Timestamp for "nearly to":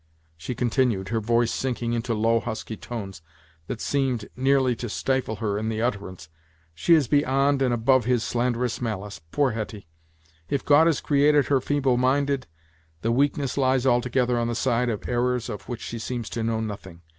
4.35-4.89